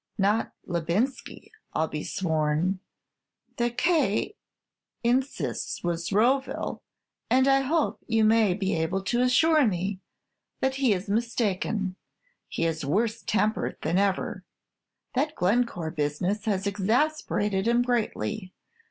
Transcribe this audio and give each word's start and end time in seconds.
Not 0.17 0.51
Labinsky, 0.65 1.51
I'll 1.73 1.87
be 1.87 2.03
sworn. 2.03 2.79
The 3.57 3.69
K 3.69 4.33
insists 5.03 5.77
it 5.77 5.83
was 5.85 6.11
Roseville, 6.11 6.81
and 7.29 7.47
I 7.47 7.59
hope 7.61 7.99
you 8.07 8.23
may 8.23 8.55
be 8.55 8.73
able 8.73 9.03
to 9.03 9.21
assure 9.21 9.67
me 9.67 9.99
that 10.59 10.77
he 10.77 10.91
is 10.91 11.07
mistaken. 11.07 11.97
He 12.47 12.65
is 12.65 12.83
worse 12.83 13.21
tempered 13.21 13.77
than 13.83 13.99
ever. 13.99 14.43
That 15.13 15.35
Glencore 15.35 15.91
business 15.91 16.45
has 16.45 16.65
exasperated 16.65 17.67
him 17.67 17.83
greatly. 17.83 18.51